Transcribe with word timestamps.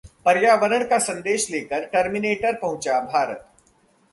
पर्यावरण 0.25 0.83
का 0.83 0.97
संदेश 0.99 1.49
लेकर 1.51 1.85
टर्मिनेटर 1.85 2.55
पहुंचा 2.55 2.99
भारत 3.05 3.47